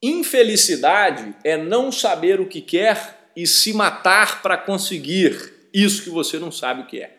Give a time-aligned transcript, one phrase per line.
[0.00, 6.38] Infelicidade é não saber o que quer e se matar para conseguir isso que você
[6.38, 7.18] não sabe o que é.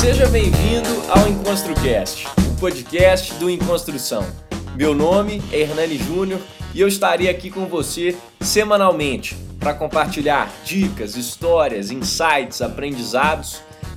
[0.00, 4.24] Seja bem-vindo ao EnconstruCast, o podcast do Enconstrução.
[4.76, 6.40] Meu nome é Hernani Júnior
[6.72, 13.66] e eu estarei aqui com você semanalmente para compartilhar dicas, histórias, insights, aprendizados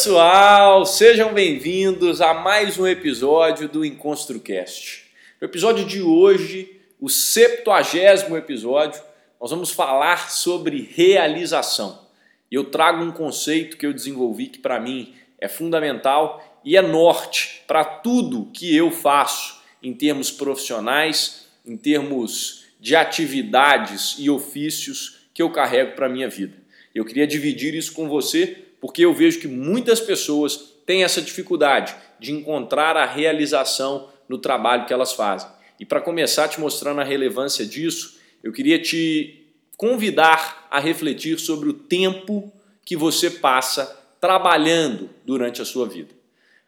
[0.00, 5.04] Pessoal, sejam bem-vindos a mais um episódio do EnconstruCast.
[5.38, 8.98] No episódio de hoje, o 70 episódio,
[9.38, 12.06] nós vamos falar sobre realização.
[12.50, 16.80] E eu trago um conceito que eu desenvolvi que para mim é fundamental e é
[16.80, 25.26] norte para tudo que eu faço em termos profissionais, em termos de atividades e ofícios
[25.34, 26.56] que eu carrego para minha vida.
[26.94, 31.94] Eu queria dividir isso com você porque eu vejo que muitas pessoas têm essa dificuldade
[32.18, 35.48] de encontrar a realização no trabalho que elas fazem.
[35.78, 41.68] E para começar te mostrando a relevância disso, eu queria te convidar a refletir sobre
[41.68, 42.52] o tempo
[42.84, 46.14] que você passa trabalhando durante a sua vida.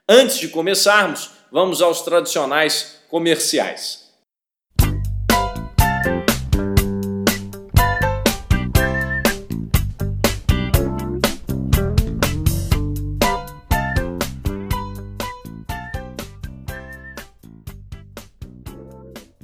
[0.08, 4.01] Antes de começarmos, vamos aos tradicionais comerciais.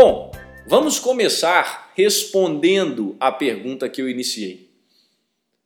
[0.00, 0.30] Bom,
[0.64, 4.70] vamos começar respondendo a pergunta que eu iniciei.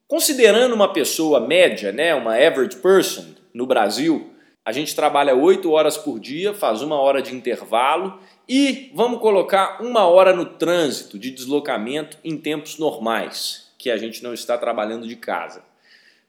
[0.08, 4.30] Considerando uma pessoa média, né, uma average person no Brasil,
[4.64, 9.82] a gente trabalha 8 horas por dia, faz uma hora de intervalo e vamos colocar
[9.82, 15.06] uma hora no trânsito de deslocamento em tempos normais, que a gente não está trabalhando
[15.06, 15.62] de casa.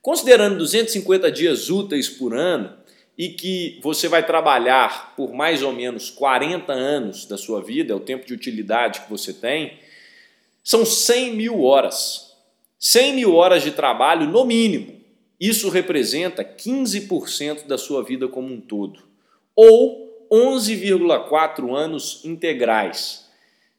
[0.02, 2.83] Considerando 250 dias úteis por ano,
[3.18, 7.96] e que você vai trabalhar por mais ou menos 40 anos da sua vida, é
[7.96, 9.78] o tempo de utilidade que você tem,
[10.64, 12.36] são 100 mil horas.
[12.80, 15.02] 100 mil horas de trabalho no mínimo.
[15.40, 19.04] Isso representa 15% da sua vida como um todo.
[19.56, 23.30] Ou 11,4 anos integrais.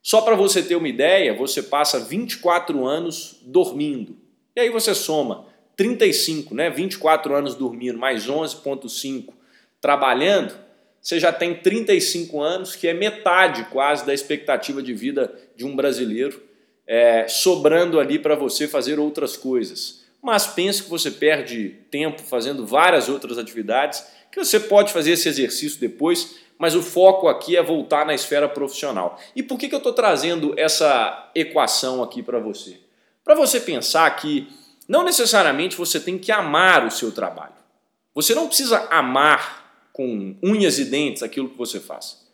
[0.03, 4.17] Só para você ter uma ideia, você passa 24 anos dormindo.
[4.55, 5.47] E aí você soma
[5.77, 6.71] 35, né?
[6.71, 9.33] 24 anos dormindo, mais 11,5
[9.81, 10.55] trabalhando,
[11.05, 15.77] você já tem 35 anos, que é metade quase da expectativa de vida de um
[15.77, 16.43] brasileiro,
[16.87, 20.03] é, sobrando ali para você fazer outras coisas.
[20.23, 24.03] Mas pense que você perde tempo fazendo várias outras atividades,
[24.33, 28.49] que você pode fazer esse exercício depois, mas o foco aqui é voltar na esfera
[28.49, 29.21] profissional.
[29.37, 32.79] E por que, que eu estou trazendo essa equação aqui para você?
[33.23, 34.49] Para você pensar que
[34.89, 37.55] não necessariamente você tem que amar o seu trabalho.
[38.15, 42.25] Você não precisa amar com unhas e dentes aquilo que você faz.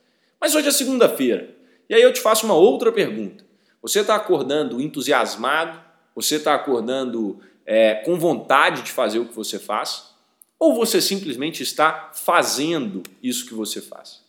[0.40, 1.54] Mas hoje é segunda-feira.
[1.88, 3.44] E aí eu te faço uma outra pergunta.
[3.82, 5.80] Você está acordando entusiasmado?
[6.14, 10.10] Você está acordando é, com vontade de fazer o que você faz?
[10.58, 14.22] Ou você simplesmente está fazendo isso que você faz?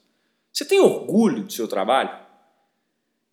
[0.51, 2.20] Você tem orgulho do seu trabalho?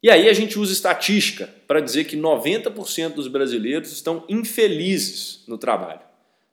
[0.03, 5.59] E aí a gente usa estatística para dizer que 90% dos brasileiros estão infelizes no
[5.59, 6.01] trabalho.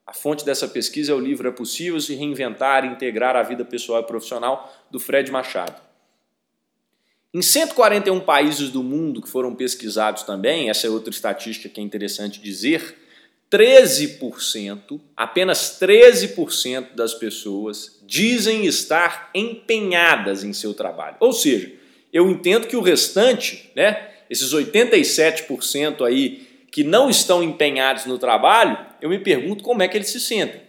[0.06, 3.65] A fonte dessa pesquisa é o livro É Possível se Reinventar e Integrar a Vida
[3.65, 5.81] Pessoal e Profissional, do Fred Machado.
[7.33, 11.83] Em 141 países do mundo que foram pesquisados também, essa é outra estatística que é
[11.83, 12.95] interessante dizer,
[13.51, 21.18] 13%, apenas 13% das pessoas dizem estar empenhadas em seu trabalho.
[21.19, 21.74] Ou seja,
[22.15, 28.77] eu entendo que o restante, né, esses 87% aí que não estão empenhados no trabalho,
[29.01, 30.62] eu me pergunto como é que eles se sentem.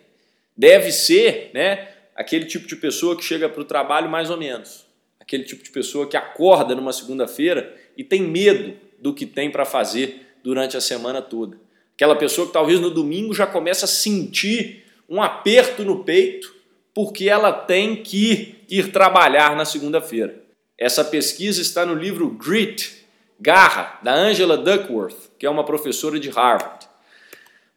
[0.57, 4.87] Deve ser, né, aquele tipo de pessoa que chega para o trabalho mais ou menos.
[5.21, 9.65] Aquele tipo de pessoa que acorda numa segunda-feira e tem medo do que tem para
[9.65, 11.57] fazer durante a semana toda.
[11.95, 16.53] Aquela pessoa que talvez no domingo já começa a sentir um aperto no peito
[16.93, 20.46] porque ela tem que ir trabalhar na segunda-feira.
[20.79, 23.07] Essa pesquisa está no livro Grit,
[23.39, 26.87] Garra, da Angela Duckworth, que é uma professora de Harvard.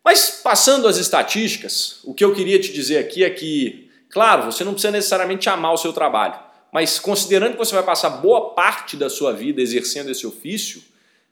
[0.04, 4.63] Mas passando às estatísticas, o que eu queria te dizer aqui é que Claro, você
[4.63, 6.34] não precisa necessariamente amar o seu trabalho,
[6.72, 10.81] mas considerando que você vai passar boa parte da sua vida exercendo esse ofício,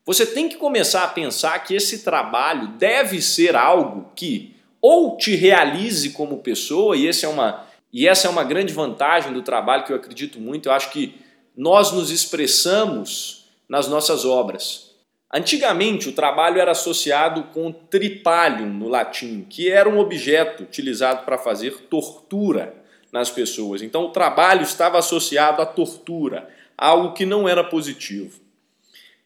[0.05, 5.35] você tem que começar a pensar que esse trabalho deve ser algo que ou te
[5.35, 9.83] realize como pessoa, e, esse é uma, e essa é uma grande vantagem do trabalho
[9.83, 11.15] que eu acredito muito, eu acho que
[11.57, 14.91] nós nos expressamos nas nossas obras.
[15.33, 21.37] Antigamente, o trabalho era associado com tripalium no latim, que era um objeto utilizado para
[21.37, 22.75] fazer tortura
[23.11, 23.81] nas pessoas.
[23.81, 28.39] Então, o trabalho estava associado à tortura, algo que não era positivo.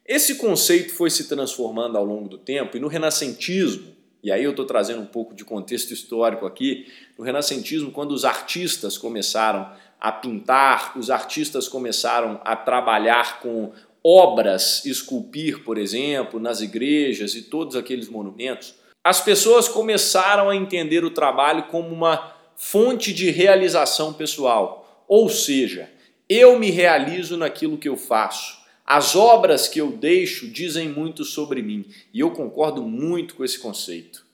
[0.05, 3.93] Esse conceito foi se transformando ao longo do tempo e no renascentismo,
[4.23, 6.87] e aí eu estou trazendo um pouco de contexto histórico aqui,
[7.17, 13.71] no renascentismo, quando os artistas começaram a pintar, os artistas começaram a trabalhar com
[14.03, 21.05] obras esculpir, por exemplo, nas igrejas e todos aqueles monumentos, as pessoas começaram a entender
[21.05, 25.05] o trabalho como uma fonte de realização pessoal.
[25.07, 25.87] Ou seja,
[26.27, 28.59] eu me realizo naquilo que eu faço.
[28.85, 33.59] As obras que eu deixo dizem muito sobre mim e eu concordo muito com esse
[33.59, 34.25] conceito.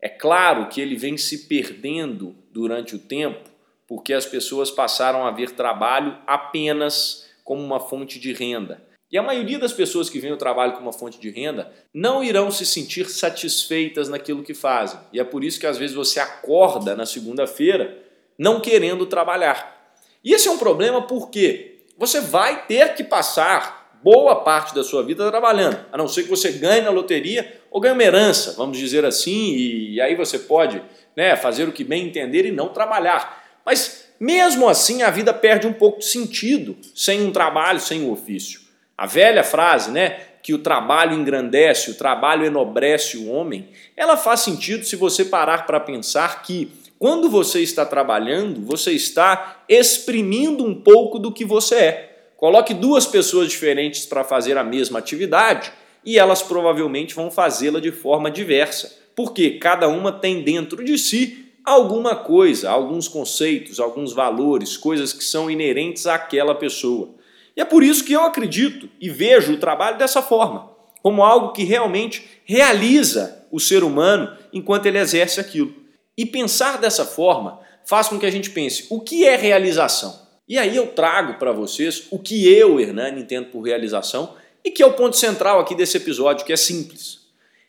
[0.00, 3.53] É claro que ele vem se perdendo durante o tempo
[3.86, 8.82] porque as pessoas passaram a ver trabalho apenas como uma fonte de renda.
[9.10, 12.24] E a maioria das pessoas que veem o trabalho como uma fonte de renda não
[12.24, 14.98] irão se sentir satisfeitas naquilo que fazem.
[15.12, 18.02] E é por isso que às vezes você acorda na segunda-feira
[18.38, 19.94] não querendo trabalhar.
[20.24, 25.02] E esse é um problema porque você vai ter que passar boa parte da sua
[25.02, 28.76] vida trabalhando, a não ser que você ganhe na loteria ou ganhe uma herança, vamos
[28.76, 30.82] dizer assim, e aí você pode
[31.16, 33.43] né, fazer o que bem entender e não trabalhar.
[33.64, 38.10] Mas mesmo assim a vida perde um pouco de sentido sem um trabalho, sem um
[38.10, 38.60] ofício.
[38.96, 44.40] A velha frase, né, que o trabalho engrandece, o trabalho enobrece o homem, ela faz
[44.40, 50.74] sentido se você parar para pensar que quando você está trabalhando, você está exprimindo um
[50.74, 52.16] pouco do que você é.
[52.36, 55.72] Coloque duas pessoas diferentes para fazer a mesma atividade
[56.04, 61.43] e elas provavelmente vão fazê-la de forma diversa, porque cada uma tem dentro de si
[61.64, 67.14] alguma coisa, alguns conceitos, alguns valores, coisas que são inerentes àquela pessoa.
[67.56, 70.70] E é por isso que eu acredito e vejo o trabalho dessa forma,
[71.02, 75.74] como algo que realmente realiza o ser humano enquanto ele exerce aquilo.
[76.16, 80.22] E pensar dessa forma faz com que a gente pense: o que é realização?
[80.46, 84.82] E aí eu trago para vocês o que eu, Hernani, entendo por realização e que
[84.82, 87.20] é o ponto central aqui desse episódio, que é simples.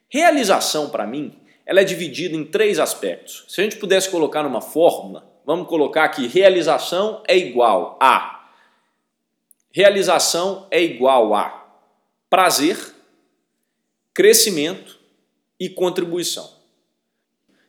[0.09, 1.33] Realização, para mim,
[1.66, 3.46] ela é dividida em três aspectos.
[3.48, 8.36] Se a gente pudesse colocar numa fórmula, vamos colocar aqui: realização é igual a
[9.76, 11.66] realização é igual a
[12.30, 12.78] prazer,
[14.14, 14.98] crescimento
[15.60, 16.50] e contribuição.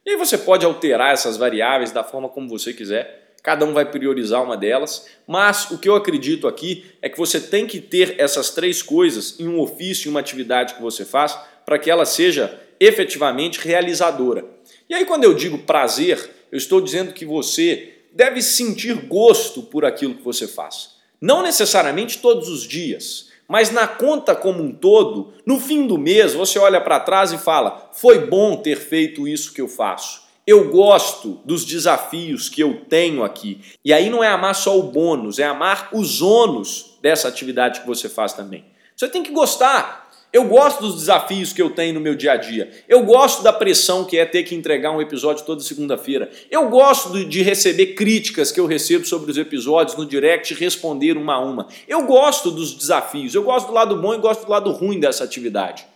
[0.04, 3.90] E aí você pode alterar essas variáveis da forma como você quiser, cada um vai
[3.90, 8.14] priorizar uma delas, mas o que eu acredito aqui é que você tem que ter
[8.20, 12.04] essas três coisas em um ofício, em uma atividade que você faz, para que ela
[12.04, 14.44] seja efetivamente realizadora.
[14.88, 19.84] E aí, quando eu digo prazer, eu estou dizendo que você deve sentir gosto por
[19.84, 20.96] aquilo que você faz.
[21.20, 26.34] Não necessariamente todos os dias, mas na conta como um todo, no fim do mês
[26.34, 30.26] você olha para trás e fala: foi bom ter feito isso que eu faço.
[30.46, 33.60] Eu gosto dos desafios que eu tenho aqui.
[33.84, 37.86] E aí não é amar só o bônus, é amar os ônus dessa atividade que
[37.86, 38.64] você faz também.
[38.96, 40.05] Você tem que gostar.
[40.32, 42.70] Eu gosto dos desafios que eu tenho no meu dia a dia.
[42.88, 46.30] Eu gosto da pressão que é ter que entregar um episódio toda segunda-feira.
[46.50, 51.16] Eu gosto de receber críticas que eu recebo sobre os episódios no direct e responder
[51.16, 51.68] uma a uma.
[51.88, 53.34] Eu gosto dos desafios.
[53.34, 55.86] Eu gosto do lado bom e gosto do lado ruim dessa atividade.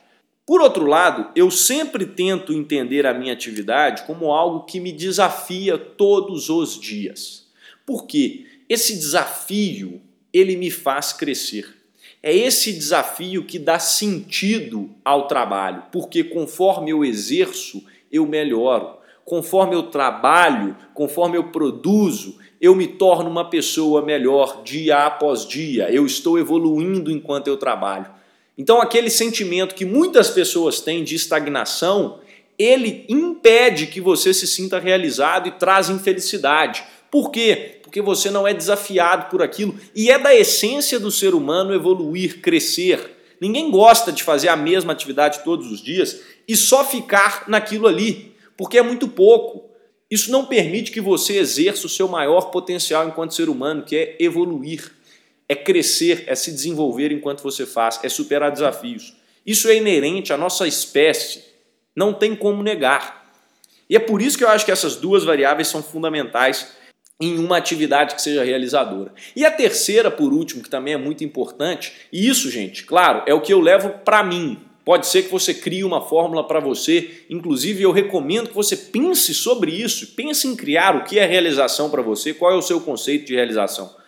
[0.46, 5.78] Por outro lado, eu sempre tento entender a minha atividade como algo que me desafia
[5.78, 7.46] todos os dias.
[7.84, 8.46] Por quê?
[8.68, 10.00] Esse desafio,
[10.32, 11.79] ele me faz crescer.
[12.22, 18.98] É esse desafio que dá sentido ao trabalho, porque conforme eu exerço, eu melhoro.
[19.24, 25.90] Conforme eu trabalho, conforme eu produzo, eu me torno uma pessoa melhor dia após dia,
[25.90, 28.06] eu estou evoluindo enquanto eu trabalho.
[28.58, 32.18] Então, aquele sentimento que muitas pessoas têm de estagnação,
[32.58, 36.84] ele impede que você se sinta realizado e traz infelicidade.
[37.10, 37.79] Por quê?
[37.90, 42.40] Porque você não é desafiado por aquilo e é da essência do ser humano evoluir,
[42.40, 43.16] crescer.
[43.40, 48.32] Ninguém gosta de fazer a mesma atividade todos os dias e só ficar naquilo ali,
[48.56, 49.68] porque é muito pouco.
[50.08, 54.16] Isso não permite que você exerça o seu maior potencial enquanto ser humano, que é
[54.20, 54.92] evoluir,
[55.48, 59.16] é crescer, é se desenvolver enquanto você faz, é superar desafios.
[59.44, 61.42] Isso é inerente à nossa espécie,
[61.96, 63.34] não tem como negar.
[63.88, 66.78] E é por isso que eu acho que essas duas variáveis são fundamentais
[67.20, 69.12] em uma atividade que seja realizadora.
[69.36, 73.34] E a terceira, por último, que também é muito importante, e isso, gente, claro, é
[73.34, 74.58] o que eu levo para mim.
[74.84, 79.34] Pode ser que você crie uma fórmula para você, inclusive eu recomendo que você pense
[79.34, 82.80] sobre isso, pense em criar o que é realização para você, qual é o seu
[82.80, 83.99] conceito de realização.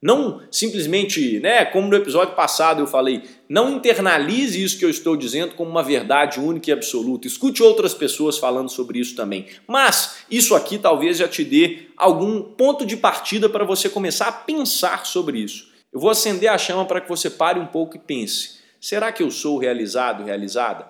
[0.00, 5.16] Não simplesmente, né, como no episódio passado eu falei, não internalize isso que eu estou
[5.16, 7.26] dizendo como uma verdade única e absoluta.
[7.26, 9.46] Escute outras pessoas falando sobre isso também.
[9.66, 14.32] Mas isso aqui talvez já te dê algum ponto de partida para você começar a
[14.32, 15.68] pensar sobre isso.
[15.92, 19.22] Eu vou acender a chama para que você pare um pouco e pense: será que
[19.22, 20.88] eu sou realizado, realizada?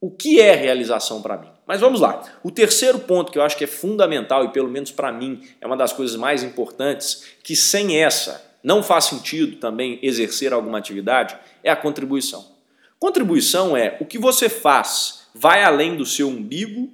[0.00, 1.53] O que é realização para mim?
[1.66, 2.22] Mas vamos lá.
[2.42, 5.66] O terceiro ponto que eu acho que é fundamental e pelo menos para mim é
[5.66, 11.36] uma das coisas mais importantes, que sem essa não faz sentido também exercer alguma atividade,
[11.62, 12.44] é a contribuição.
[12.98, 16.88] Contribuição é o que você faz vai além do seu umbigo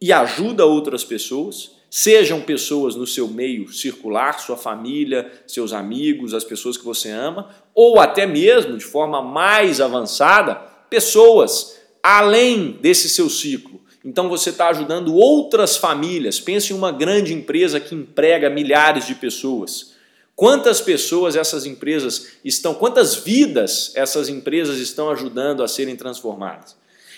[0.00, 6.44] e ajuda outras pessoas, sejam pessoas no seu meio circular, sua família, seus amigos, as
[6.44, 10.56] pessoas que você ama, ou até mesmo de forma mais avançada,
[10.90, 16.38] pessoas além desse seu ciclo então você está ajudando outras famílias.
[16.38, 19.96] Pense em uma grande empresa que emprega milhares de pessoas.
[20.36, 26.76] Quantas pessoas essas empresas estão, quantas vidas essas empresas estão ajudando a serem transformadas?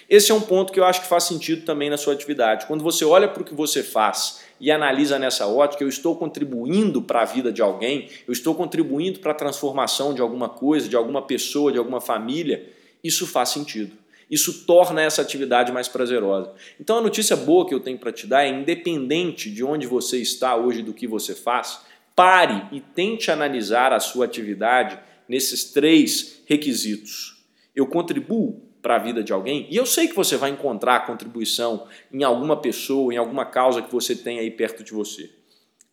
[0.08, 2.64] Esse é um ponto que eu acho que faz sentido também na sua atividade.
[2.64, 7.02] Quando você olha para o que você faz e analisa nessa ótica, eu estou contribuindo
[7.02, 10.96] para a vida de alguém, eu estou contribuindo para a transformação de alguma coisa, de
[10.96, 12.66] alguma pessoa, de alguma família,
[13.04, 13.94] isso faz sentido.
[14.30, 16.52] Isso torna essa atividade mais prazerosa.
[16.78, 20.18] Então a notícia boa que eu tenho para te dar é independente de onde você
[20.18, 21.80] está hoje do que você faz,
[22.14, 27.42] pare e tente analisar a sua atividade nesses três requisitos.
[27.74, 31.86] Eu contribuo para a vida de alguém e eu sei que você vai encontrar contribuição
[32.12, 35.30] em alguma pessoa, em alguma causa que você tem aí perto de você.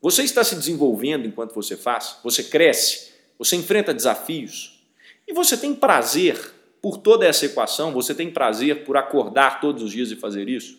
[0.02, 4.84] Você está se desenvolvendo enquanto você faz, você cresce, você enfrenta desafios
[5.28, 6.55] e você tem prazer
[6.86, 10.78] por toda essa equação, você tem prazer por acordar todos os dias e fazer isso?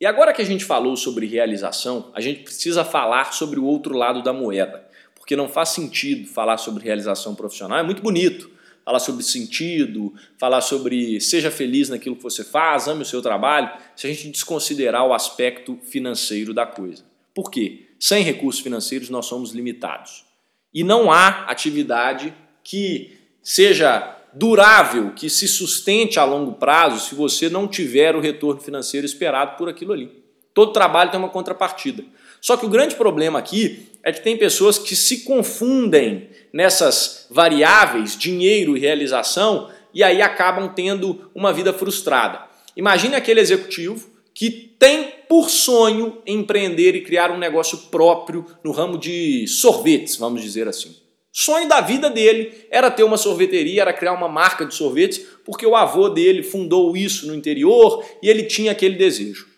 [0.00, 3.92] E agora que a gente falou sobre realização, a gente precisa falar sobre o outro
[3.92, 8.52] lado da moeda, porque não faz sentido falar sobre realização profissional, é muito bonito
[8.84, 13.68] falar sobre sentido, falar sobre seja feliz naquilo que você faz, ame o seu trabalho,
[13.96, 17.04] se a gente desconsiderar o aspecto financeiro da coisa.
[17.34, 17.88] Por quê?
[17.98, 20.24] Sem recursos financeiros nós somos limitados.
[20.72, 22.32] E não há atividade
[22.62, 28.60] que seja durável, que se sustente a longo prazo se você não tiver o retorno
[28.60, 30.22] financeiro esperado por aquilo ali.
[30.54, 32.04] Todo trabalho tem uma contrapartida.
[32.40, 38.16] Só que o grande problema aqui é que tem pessoas que se confundem nessas variáveis,
[38.16, 42.42] dinheiro e realização, e aí acabam tendo uma vida frustrada.
[42.76, 48.98] Imagine aquele executivo que tem por sonho empreender e criar um negócio próprio no ramo
[48.98, 51.01] de sorvetes, vamos dizer assim.
[51.34, 55.64] Sonho da vida dele era ter uma sorveteria, era criar uma marca de sorvetes, porque
[55.64, 59.48] o avô dele fundou isso no interior e ele tinha aquele desejo.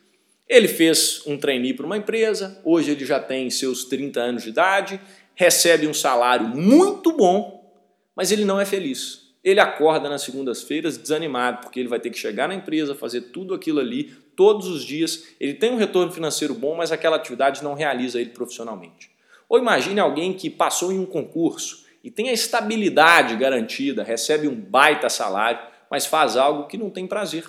[0.49, 4.51] Ele fez um trainee para uma empresa, hoje ele já tem seus 30 anos de
[4.51, 5.01] idade,
[5.35, 7.75] recebe um salário muito bom,
[8.15, 9.25] mas ele não é feliz.
[9.43, 13.53] Ele acorda nas segundas-feiras desanimado, porque ele vai ter que chegar na empresa, fazer tudo
[13.53, 15.25] aquilo ali todos os dias.
[15.41, 19.14] Ele tem um retorno financeiro bom, mas aquela atividade não realiza ele profissionalmente.
[19.49, 24.55] Ou imagine alguém que passou em um concurso e tem a estabilidade garantida, recebe um
[24.55, 25.61] baita salário,
[25.91, 27.45] mas faz algo que não tem prazer.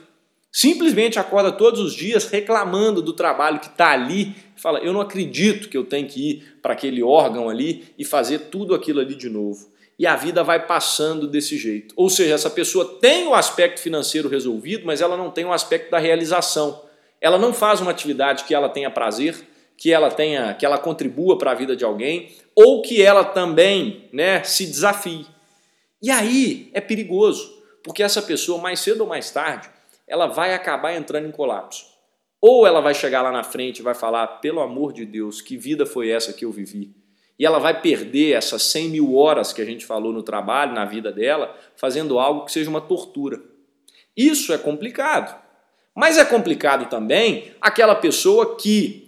[0.51, 4.33] Simplesmente acorda todos os dias reclamando do trabalho que está ali
[4.65, 8.39] fala: Eu não acredito que eu tenho que ir para aquele órgão ali e fazer
[8.49, 9.69] tudo aquilo ali de novo.
[9.97, 11.93] E a vida vai passando desse jeito.
[11.95, 15.91] Ou seja, essa pessoa tem o aspecto financeiro resolvido, mas ela não tem o aspecto
[15.91, 16.81] da realização.
[17.21, 19.35] Ela não faz uma atividade que ela tenha prazer,
[19.77, 24.09] que ela tenha, que ela contribua para a vida de alguém, ou que ela também,
[24.11, 25.25] né, se desafie.
[26.01, 29.69] E aí é perigoso, porque essa pessoa mais cedo ou mais tarde,
[30.07, 31.85] ela vai acabar entrando em colapso.
[32.41, 35.57] Ou ela vai chegar lá na frente e vai falar: "Pelo amor de Deus, que
[35.57, 36.93] vida foi essa que eu vivi?"
[37.37, 40.85] E ela vai perder essas 100 mil horas que a gente falou no trabalho, na
[40.85, 43.41] vida dela, fazendo algo que seja uma tortura.
[44.15, 45.35] Isso é complicado.
[45.93, 49.04] Mas é complicado também aquela pessoa que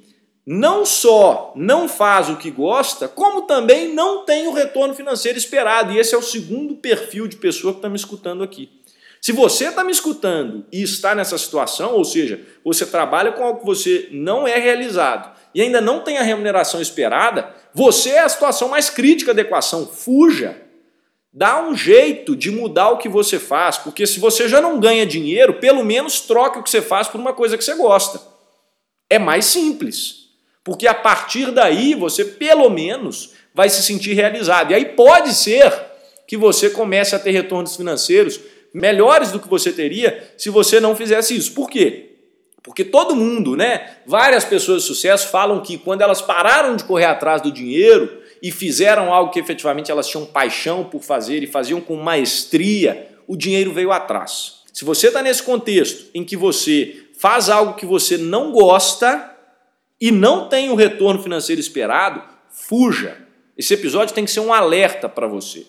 [0.49, 5.91] não só não faz o que gosta, como também não tem o retorno financeiro esperado.
[5.91, 8.69] E esse é o segundo perfil de pessoa que está me escutando aqui.
[9.21, 13.59] Se você está me escutando e está nessa situação, ou seja, você trabalha com algo
[13.59, 18.29] que você não é realizado e ainda não tem a remuneração esperada, você é a
[18.29, 19.85] situação mais crítica da equação.
[19.85, 20.61] Fuja.
[21.33, 25.05] Dá um jeito de mudar o que você faz, porque se você já não ganha
[25.05, 28.21] dinheiro, pelo menos troque o que você faz por uma coisa que você gosta.
[29.09, 30.26] É mais simples.
[30.67, 34.71] Porque a partir daí você pelo menos vai se sentir realizado.
[34.71, 35.73] E aí pode ser
[36.27, 38.37] que você comece a ter retornos financeiros
[38.73, 41.53] melhores do que você teria se você não fizesse isso.
[41.53, 42.17] Por quê?
[42.61, 43.91] Porque todo mundo, né?
[44.05, 48.51] Várias pessoas de sucesso falam que quando elas pararam de correr atrás do dinheiro e
[48.51, 53.71] fizeram algo que efetivamente elas tinham paixão por fazer e faziam com maestria, o dinheiro
[53.71, 54.63] veio atrás.
[54.73, 59.36] Se você está nesse contexto em que você faz algo que você não gosta
[59.99, 63.17] e não tem o retorno financeiro esperado, fuja.
[63.57, 65.65] Esse episódio tem que ser um alerta para você.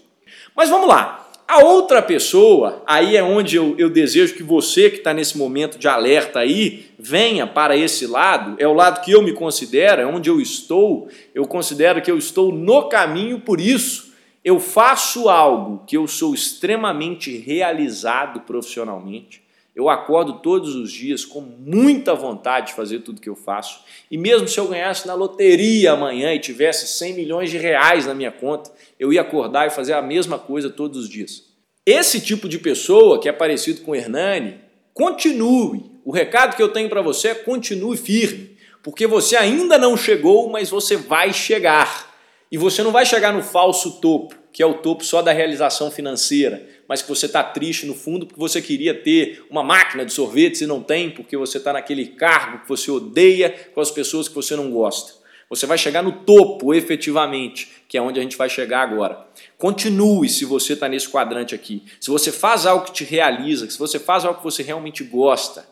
[0.55, 1.29] Mas vamos lá.
[1.49, 5.79] A outra pessoa, aí é onde eu, eu desejo que você que está nesse momento
[5.79, 10.07] de alerta aí, venha para esse lado, é o lado que eu me considero, é
[10.07, 14.13] onde eu estou, eu considero que eu estou no caminho por isso.
[14.45, 19.43] Eu faço algo que eu sou extremamente realizado profissionalmente.
[19.79, 23.85] Eu acordo todos os dias com muita vontade de fazer tudo que eu faço.
[24.11, 28.13] E mesmo se eu ganhasse na loteria amanhã e tivesse 100 milhões de reais na
[28.13, 31.45] minha conta, eu ia acordar e fazer a mesma coisa todos os dias.
[31.87, 34.57] Esse tipo de pessoa que é parecido com o Hernani,
[34.93, 35.93] continue.
[36.05, 40.51] O recado que eu tenho para você é continue firme, porque você ainda não chegou,
[40.51, 42.13] mas você vai chegar.
[42.51, 45.89] E você não vai chegar no falso topo, que é o topo só da realização
[45.89, 50.13] financeira, mas que você está triste no fundo porque você queria ter uma máquina de
[50.13, 54.27] sorvete e não tem, porque você está naquele cargo que você odeia com as pessoas
[54.27, 55.19] que você não gosta.
[55.51, 59.27] Você vai chegar no topo, efetivamente, que é onde a gente vai chegar agora.
[59.57, 61.83] Continue se você está nesse quadrante aqui.
[61.99, 65.67] Se você faz algo que te realiza, se você faz algo que você realmente gosta,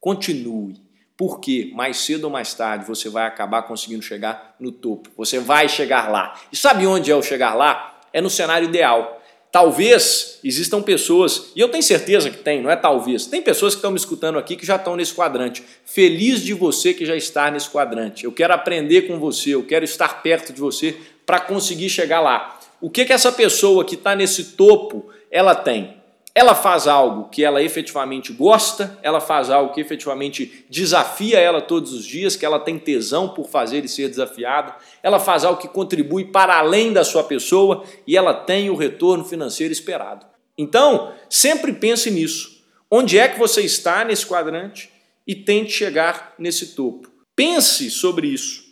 [0.00, 0.80] continue.
[1.14, 5.10] Porque mais cedo ou mais tarde você vai acabar conseguindo chegar no topo.
[5.16, 6.40] Você vai chegar lá.
[6.50, 8.00] E sabe onde é o chegar lá?
[8.12, 9.17] É no cenário ideal.
[9.50, 13.78] Talvez existam pessoas, e eu tenho certeza que tem, não é talvez, tem pessoas que
[13.78, 15.62] estão me escutando aqui que já estão nesse quadrante.
[15.86, 18.24] Feliz de você que já está nesse quadrante.
[18.24, 22.58] Eu quero aprender com você, eu quero estar perto de você para conseguir chegar lá.
[22.80, 25.97] O que que essa pessoa que está nesse topo ela tem?
[26.38, 31.92] Ela faz algo que ela efetivamente gosta, ela faz algo que efetivamente desafia ela todos
[31.92, 35.66] os dias, que ela tem tesão por fazer e ser desafiada, ela faz algo que
[35.66, 40.24] contribui para além da sua pessoa e ela tem o retorno financeiro esperado.
[40.56, 42.62] Então, sempre pense nisso.
[42.88, 44.92] Onde é que você está nesse quadrante
[45.26, 47.10] e tente chegar nesse topo.
[47.34, 48.62] Pense sobre isso.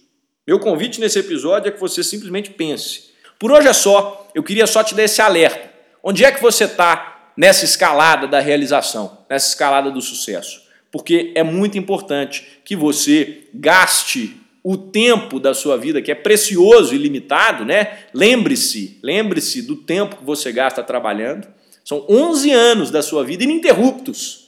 [0.47, 3.11] Meu convite nesse episódio é que você simplesmente pense.
[3.41, 5.69] Por hoje é só, eu queria só te dar esse alerta.
[6.01, 10.63] Onde é que você está nessa escalada da realização, nessa escalada do sucesso.
[10.91, 16.95] Porque é muito importante que você gaste o tempo da sua vida, que é precioso
[16.95, 17.99] e limitado, né?
[18.13, 21.47] Lembre-se, lembre-se do tempo que você gasta trabalhando.
[21.85, 24.47] São 11 anos da sua vida ininterruptos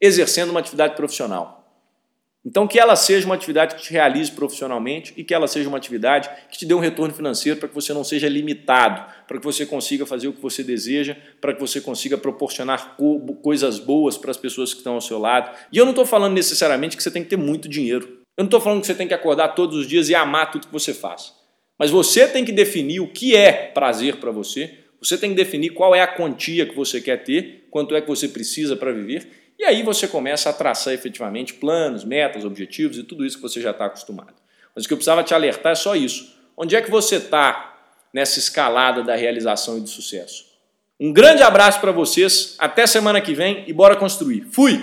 [0.00, 1.59] exercendo uma atividade profissional.
[2.44, 5.76] Então, que ela seja uma atividade que te realize profissionalmente e que ela seja uma
[5.76, 9.44] atividade que te dê um retorno financeiro para que você não seja limitado, para que
[9.44, 14.16] você consiga fazer o que você deseja, para que você consiga proporcionar co coisas boas
[14.16, 15.54] para as pessoas que estão ao seu lado.
[15.70, 18.06] E eu não estou falando necessariamente que você tem que ter muito dinheiro.
[18.38, 20.66] Eu não estou falando que você tem que acordar todos os dias e amar tudo
[20.66, 21.34] que você faz.
[21.78, 25.70] Mas você tem que definir o que é prazer para você, você tem que definir
[25.70, 29.39] qual é a quantia que você quer ter, quanto é que você precisa para viver
[29.60, 33.60] e aí você começa a traçar efetivamente planos, metas, objetivos e tudo isso que você
[33.60, 34.32] já está acostumado.
[34.74, 36.34] Mas o que eu precisava te alertar é só isso.
[36.56, 37.78] Onde é que você está
[38.10, 40.46] nessa escalada da realização e do sucesso?
[40.98, 44.46] Um grande abraço para vocês, até semana que vem e bora construir.
[44.50, 44.82] Fui!